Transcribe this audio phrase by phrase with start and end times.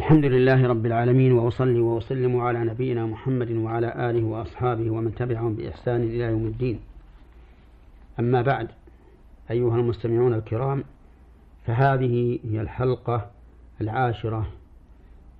[0.00, 6.02] الحمد لله رب العالمين وأصلي وأسلم على نبينا محمد وعلى آله وأصحابه ومن تبعهم بإحسان
[6.02, 6.80] إلى يوم الدين.
[8.18, 8.68] أما بعد
[9.50, 10.84] أيها المستمعون الكرام
[11.66, 13.30] فهذه هي الحلقة
[13.80, 14.46] العاشرة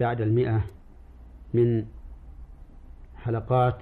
[0.01, 0.61] بعد المئة
[1.55, 1.85] من
[3.17, 3.79] حلقات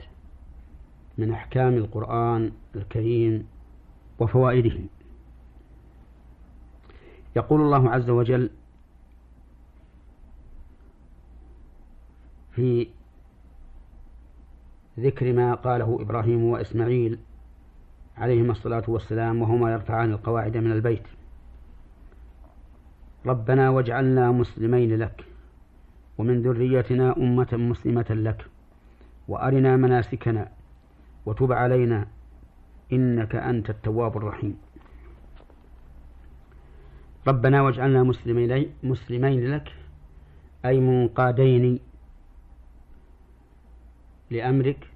[1.19, 3.47] من أحكام القرآن الكريم
[4.19, 4.79] وفوائده.
[7.37, 8.51] يقول الله عز وجل
[12.59, 12.89] في
[14.99, 17.19] ذكر ما قاله إبراهيم وإسماعيل
[18.17, 21.03] عليهما الصلاة والسلام وهما يرفعان القواعد من البيت.
[23.27, 25.25] ربنا واجعلنا مسلمين لك
[26.19, 28.47] ومن ذريتنا أمة مسلمة لك
[29.29, 30.49] وأرنا مناسكنا
[31.27, 32.07] وتب علينا
[32.93, 34.57] إنك أنت التواب الرحيم.
[37.29, 38.03] ربنا واجعلنا
[38.83, 39.73] مسلمين, لك
[40.65, 41.79] أي منقادين
[44.31, 44.91] لأمرك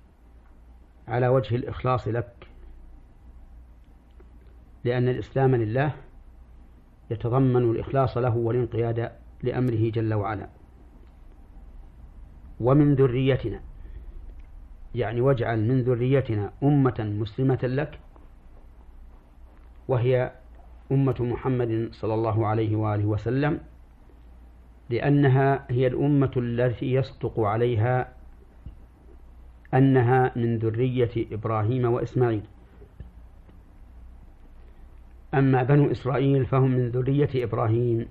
[1.09, 2.47] على وجه الإخلاص لك.
[4.84, 5.95] لأن الإسلام لله
[7.11, 9.12] يتضمن الإخلاص له والانقياد
[9.43, 10.48] لأمره جل وعلا.
[12.61, 13.61] ومن ذريتنا
[14.95, 18.01] يعني واجعل من ذريتنا أمة مسلمة لك
[19.89, 20.33] وهي
[20.93, 23.61] أمة محمد صلى الله عليه وآله وسلم
[24.91, 28.12] لأنها هي الأمة التي يصدق عليها
[29.75, 32.42] أنها من ذرية إبراهيم وإسماعيل.
[35.34, 38.09] أما بنو إسرائيل فهم من ذرية إبراهيم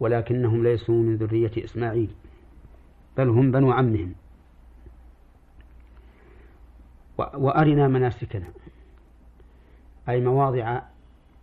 [0.00, 2.10] ولكنهم ليسوا من ذرية إسماعيل
[3.16, 4.14] بل هم بنو عمهم.
[7.18, 8.46] وأرنا مناسكنا
[10.08, 10.82] أي مواضع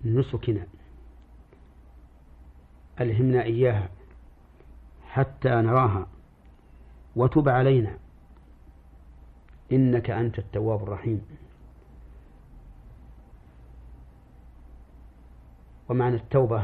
[0.06, 0.67] نسكنا
[3.02, 3.90] ألهمنا إياها
[5.08, 6.08] حتى نراها
[7.16, 7.98] وتب علينا.
[9.72, 11.22] إنك أنت التواب الرحيم.
[15.89, 16.64] ومعنى التوبة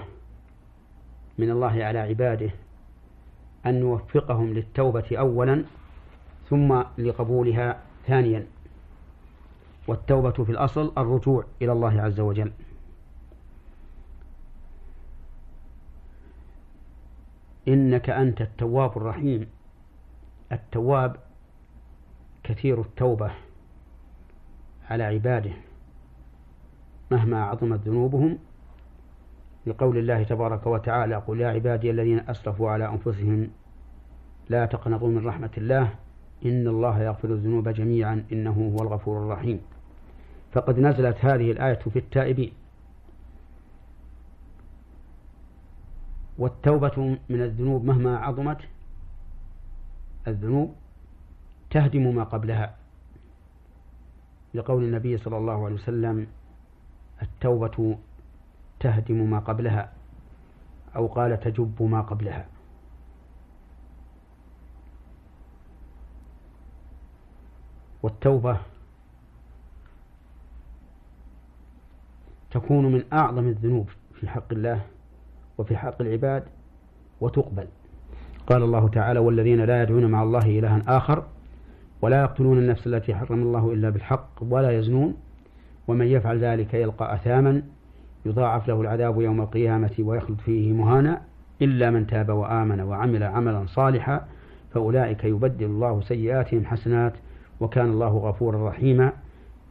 [1.37, 2.49] من الله على عباده
[3.65, 5.65] أن نوفقهم للتوبة أولا
[6.49, 8.47] ثم لقبولها ثانيا.
[9.87, 12.51] والتوبة في الأصل الرجوع إلى الله عز وجل.
[17.67, 19.47] إنك أنت التواب الرحيم.
[20.51, 21.24] التواب
[22.45, 23.31] كثير التوبة
[24.89, 25.51] على عباده
[27.11, 28.37] مهما عظمت ذنوبهم
[29.65, 33.49] لقول الله تبارك وتعالى قل يا عبادي الذين أسرفوا على أنفسهم
[34.49, 35.89] لا تقنطوا من رحمة الله
[36.45, 39.61] إن الله يغفر الذنوب جميعا إنه هو الغفور الرحيم.
[40.53, 42.51] فقد نزلت هذه الآية في التائبين.
[46.37, 48.57] والتوبة من الذنوب مهما عظمت
[50.27, 50.75] الذنوب
[51.69, 52.75] تهدم ما قبلها.
[54.53, 56.27] لقول النبي صلى الله عليه وسلم
[57.21, 57.97] التوبة
[58.79, 59.91] تهدم ما قبلها
[60.95, 62.45] أو قال تجب ما قبلها.
[68.03, 68.57] والتوبة
[72.51, 74.81] تكون من أعظم الذنوب في حق الله
[75.57, 76.43] وفي حق العباد
[77.21, 77.67] وتقبل.
[78.47, 81.34] قال الله تعالى والذين لا يدعون مع الله إلها آخر
[82.01, 85.17] ولا يقتلون النفس التي حرم الله إلا بالحق ولا يزنون
[85.87, 87.63] ومن يفعل ذلك يلقى أثاما
[88.25, 91.21] يضاعف له العذاب يوم القيامة ويخلد فيه مهانا
[91.61, 94.25] إلا من تاب وآمن وعمل عملا صالحا
[94.73, 97.13] فأولئك يبدل الله سيئاتهم حسنات
[97.59, 99.11] وكان الله غفورا رحيما.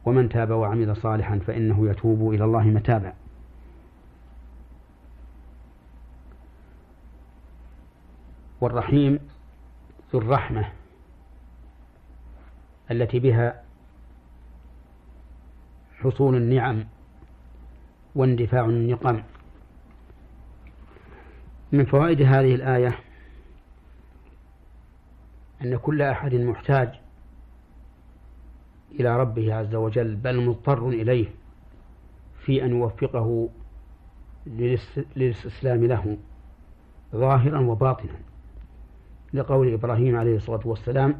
[0.05, 3.13] ومن تاب وعمل صالحا فإنه يتوب إلى الله متابا.
[8.61, 9.19] والرحيم
[10.13, 10.65] ذو الرحمة.
[12.91, 13.63] التي بها
[15.99, 16.85] حصول النعم
[18.15, 19.21] واندفاع النقم.
[21.71, 22.99] من فوائد هذه الآية
[25.61, 26.89] أن كل أحد محتاج
[28.91, 31.27] إلى ربه عز وجل بل مضطر إليه
[32.45, 33.49] في أن يوفقه
[35.15, 36.17] للاستسلام له
[37.15, 38.15] ظاهرا وباطنا.
[39.33, 41.19] لقول إبراهيم عليه الصلاة والسلام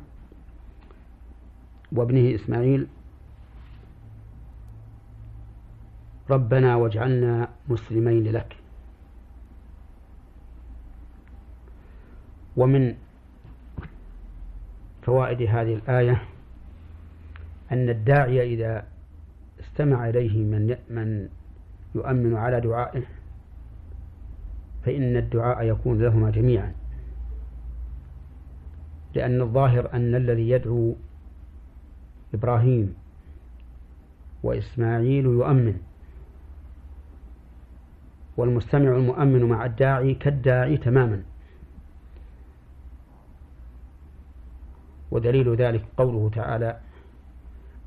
[1.98, 2.88] وابنه إسماعيل.
[6.30, 8.56] ربنا واجعلنا مسلمين لك.
[12.58, 12.96] ومن
[15.02, 16.22] فوائد هذه الآية
[17.72, 18.88] أن الداعية إذا
[19.60, 21.30] استمع إليه من من
[21.96, 23.04] يؤمن على دعائه
[24.86, 26.74] فإن الدعاء يكون لهما جميعا.
[29.16, 30.96] لأن الظاهر أن الذي يدعو
[32.33, 32.95] إبراهيم
[34.44, 35.80] وإسماعيل يؤمن.
[38.38, 41.24] والمستمع المؤمن مع الداعي كالداعي تماما.
[45.12, 46.77] ودليل ذلك قوله تعالى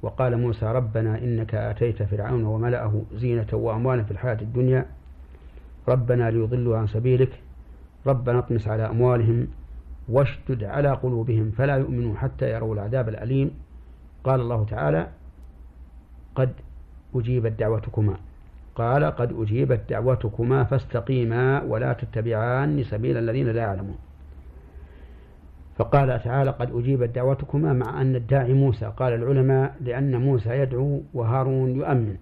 [0.02, 4.87] وقال موسى ربنا إنك آتيت فرعون وملأه زينة وأموالا في الحياة الدنيا.
[5.88, 7.40] ربنا ليضلوا عن سبيلك.
[8.06, 9.49] ربنا اطمس على أموالهم
[10.08, 13.50] واشدد على قلوبهم فلا يؤمنوا حتى يروا العذاب الأليم.
[14.25, 15.09] قال الله تعالى
[16.35, 16.53] قد
[17.15, 18.17] أجيبت دعوتكما.
[18.75, 23.99] قال قد أجيبت دعوتكما فاستقيما ولا تتبعان سبيل الذين لا يعلمون.
[25.76, 28.93] فقال تعالى قد أجيبت دعوتكما مع أن الداعي موسى.
[28.97, 32.17] قال العلماء لأن موسى يدعو وهارون يؤمن.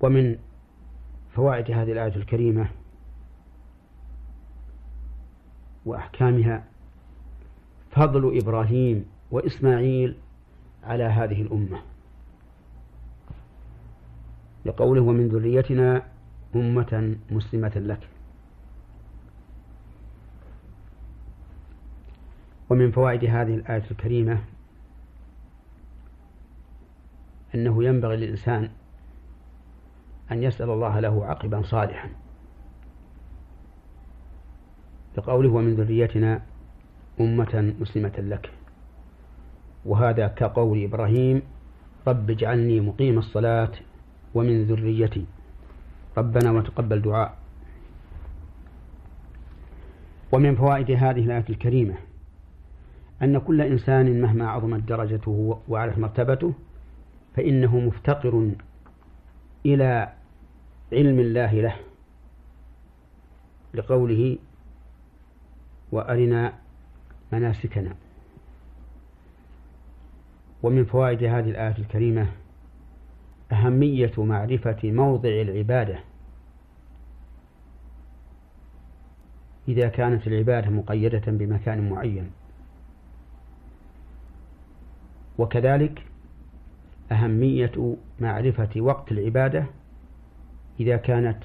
[0.00, 0.36] ومن
[1.34, 2.68] فوائد هذه الآية الكريمة
[5.86, 6.64] وأحكامها
[7.94, 10.16] فضل إبراهيم وإسماعيل
[10.84, 11.78] على هذه الأمة.
[14.64, 16.02] لقوله ومن ذريتنا
[16.56, 18.08] أمة مسلمة لك.
[22.70, 24.38] ومن فوائد هذه الآية الكريمة
[27.54, 28.70] أنه ينبغي للإنسان
[30.32, 32.08] أن يسأل الله له عقبا صالحا.
[35.16, 36.42] لقوله ومن ذريتنا
[37.20, 38.50] أمة مسلمة لك.
[39.84, 41.42] وهذا كقول إبراهيم
[42.08, 43.72] رب اجعلني مقيم الصلاة
[44.34, 45.24] ومن ذريتي.
[46.18, 47.38] ربنا وتقبل دعاء.
[50.32, 51.94] ومن فوائد هذه الآية الكريمة
[53.22, 56.52] أن كل إنسان مهما عظمت درجته وعلت مرتبته
[57.36, 58.50] فإنه مفتقر
[59.66, 60.12] إلى
[60.92, 61.76] علم الله له.
[63.74, 64.38] لقوله
[65.92, 66.52] وأرنا
[67.32, 67.94] مناسكنا.
[70.62, 72.26] ومن فوائد هذه الآية الكريمة
[73.52, 75.98] أهمية معرفة موضع العبادة.
[79.68, 82.30] إذا كانت العبادة مقيدة بمكان معين.
[85.38, 86.02] وكذلك
[87.12, 89.66] أهمية معرفة وقت العبادة
[90.80, 91.38] إذا كانت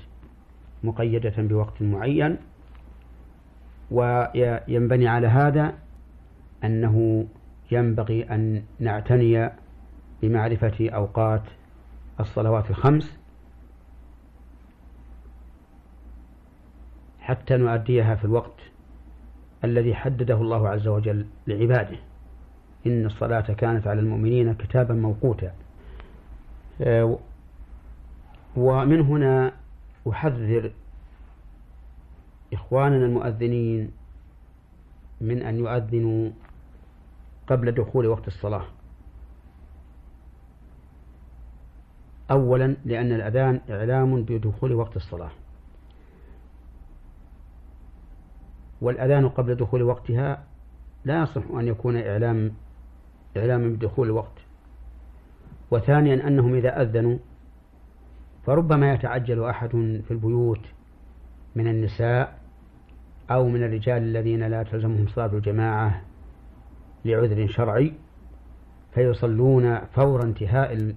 [0.84, 2.38] مقيدة بوقت معين
[3.92, 5.74] وينبني على هذا
[6.64, 7.26] أنه
[7.72, 9.50] ينبغي أن نعتني
[10.22, 11.44] بمعرفة أوقات
[12.20, 13.20] الصلوات الخمس
[17.20, 18.60] حتى نؤديها في الوقت
[19.64, 21.98] الذي حدده الله عز وجل لعباده.
[22.88, 25.52] إن الصلاة كانت على المؤمنين كتابا موقوتا.
[26.82, 27.20] آه،
[28.58, 29.52] ومن هنا
[30.10, 30.72] أحذر
[32.54, 33.92] إخواننا المؤذنين
[35.22, 36.32] من أن يؤذنوا
[37.48, 38.66] قبل دخول وقت الصلاة.
[42.32, 45.32] أولا لأن الأذان إعلام بدخول وقت الصلاة.
[48.82, 50.44] والأذان قبل دخول وقتها
[51.06, 52.52] لا يصح أن يكون إعلام
[53.38, 54.40] إعلاما بدخول الوقت.
[55.72, 57.18] وثانيا أنهم إذا أذنوا
[58.46, 59.70] فربما يتعجل أحد
[60.08, 60.66] في البيوت
[61.56, 62.39] من النساء
[63.32, 66.02] أو من الرجال الذين لا تلزمهم صلاة الجماعة
[67.06, 67.94] لعذر شرعي
[68.94, 70.94] فيصلون فور انتهاء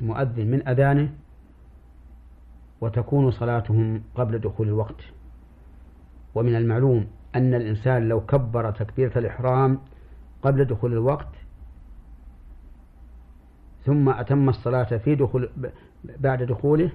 [0.00, 1.12] المؤذن من أذانه
[2.80, 5.00] وتكون صلاتهم قبل دخول الوقت.
[6.34, 9.78] ومن المعلوم أن الإنسان لو كبر تكبيرة الإحرام
[10.42, 11.34] قبل دخول الوقت
[13.84, 15.50] ثم أتم الصلاة في دخول
[16.04, 16.92] بعد دخوله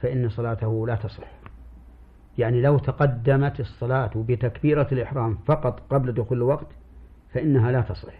[0.00, 1.45] فإن صلاته لا تصح.
[2.38, 6.66] يعني لو تقدمت الصلاة بتكبيرة الإحرام فقط قبل دخول الوقت
[7.32, 8.14] فإنها لا تصح.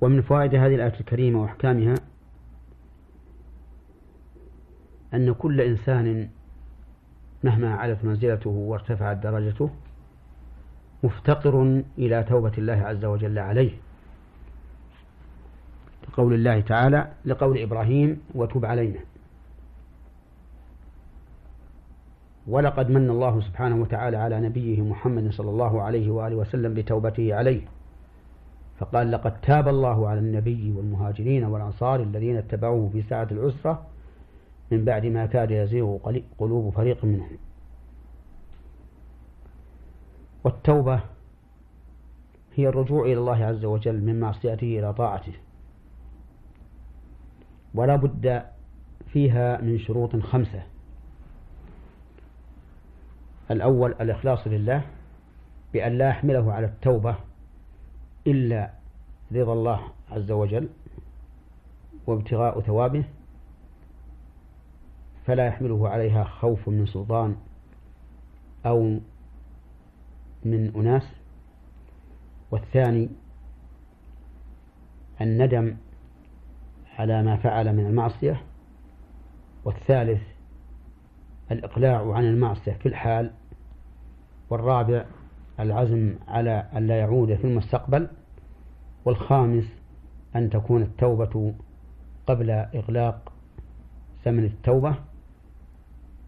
[0.00, 1.94] ومن فوائد هذه الآية الكريمة وأحكامها
[5.14, 6.28] أن كل إنسان
[7.44, 9.70] مهما علت منزلته وارتفعت درجته
[11.02, 13.70] مفتقر إلى توبة الله عز وجل عليه.
[16.08, 19.00] لقول الله تعالى لقول إبراهيم وتب علينا.
[22.46, 27.60] ولقد من الله سبحانه وتعالى على نبيه محمد صلى الله عليه وآله وسلم بتوبته عليه.
[28.78, 33.86] فقال لقد تاب الله على النبي والمهاجرين والأنصار الذين اتبعوه في ساعة العسرة
[34.70, 35.96] من بعد ما كاد يزيغ
[36.38, 37.38] قلوب فريق منهم.
[40.44, 41.00] والتوبة
[42.54, 45.32] هي الرجوع إلى الله عز وجل من معصيته إلى طاعته.
[47.74, 48.42] ولا بد
[49.06, 50.62] فيها من شروط خمسة.
[53.50, 54.84] الأول الإخلاص لله
[55.72, 57.16] بأن لا يحمله على التوبة
[58.26, 58.70] إلا
[59.32, 60.68] رضا الله عز وجل
[62.06, 63.04] وابتغاء ثوابه
[65.26, 67.36] فلا يحمله عليها خوف من سلطان
[68.66, 69.00] أو
[70.44, 71.02] من أناس.
[72.50, 73.08] والثاني
[75.20, 75.76] الندم
[76.98, 78.42] على ما فعل من المعصية.
[79.64, 80.22] والثالث
[81.50, 83.30] الإقلاع عن المعصية في الحال
[84.50, 85.04] والرابع
[85.60, 88.08] العزم على أن لا يعود في المستقبل
[89.04, 89.64] والخامس
[90.36, 91.54] أن تكون التوبة
[92.26, 93.32] قبل إغلاق
[94.24, 94.94] ثمن التوبة.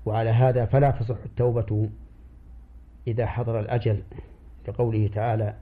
[0.06, 1.88] وعلى هذا فلا تصح التوبة
[3.06, 4.02] إذا حضر الأجل
[4.68, 5.54] لقوله تعالى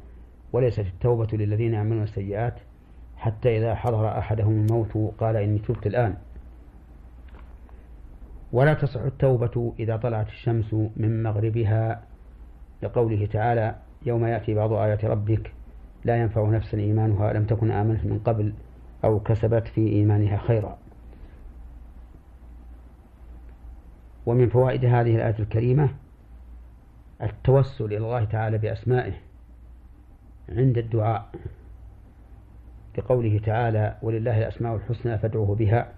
[0.53, 2.55] وليست التوبة للذين يعملون السيئات
[3.17, 6.17] حتى إذا حضر أحدهم الموت قال إني تبت الآن.
[8.55, 12.03] ولا تصح التوبة إذا طلعت الشمس من مغربها.
[12.83, 15.53] لقوله تعالى يوم يأتي بعض آيات ربك
[16.05, 18.53] لا ينفع نفسا إيمانها لم تكن آمنت من قبل
[19.05, 20.79] أو كسبت في إيمانها خيرا.
[24.27, 25.89] ومن فوائد هذه الآية الكريمة
[27.23, 29.15] التوسل إلى الله تعالى بأسمائه
[30.49, 31.29] عند الدعاء
[32.99, 35.89] لقوله تعالى ولله الأسماء الحسنى فادعوه بها.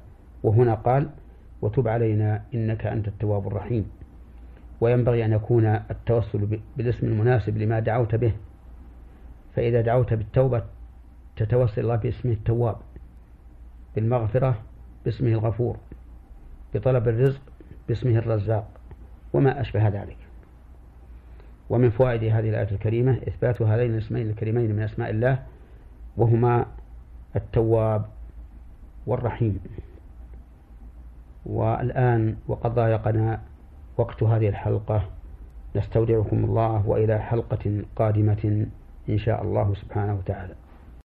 [0.42, 1.10] وهنا قال
[1.62, 3.90] وتب علينا إنك أنت التواب الرحيم.
[4.80, 8.32] وينبغي أن يكون التوسل بالاسم المناسب لما دعوت به.
[9.54, 10.62] فإذا دعوت بالتوبة
[11.36, 12.76] تتوسل الله باسمه التواب
[13.94, 14.62] بالمغفرة
[15.04, 15.76] باسمه الغفور
[16.74, 17.40] بطلب الرزق
[17.88, 18.68] باسمه الرزاق
[19.32, 20.16] وما أشبه ذلك.
[21.70, 25.42] ومن فوائد هذه الآية الكريمة إثبات هذين الاسمين الكريمين من أسماء الله
[26.16, 26.66] وهما
[27.36, 28.04] التواب
[29.06, 29.60] والرحيم.
[31.46, 33.40] والآن وقد ضايقنا
[33.96, 35.02] وقت هذه الحلقة.
[35.76, 38.66] نستودعكم الله وإلى حلقة قادمة
[39.08, 40.54] إن شاء الله سبحانه وتعالى.